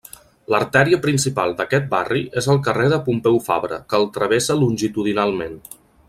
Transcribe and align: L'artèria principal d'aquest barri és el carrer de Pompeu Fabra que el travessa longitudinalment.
L'artèria 0.53 0.97
principal 1.03 1.51
d'aquest 1.59 1.85
barri 1.91 2.23
és 2.41 2.49
el 2.53 2.61
carrer 2.67 2.87
de 2.93 2.99
Pompeu 3.09 3.37
Fabra 3.51 3.79
que 3.93 3.99
el 4.01 4.09
travessa 4.19 4.57
longitudinalment. 4.63 5.59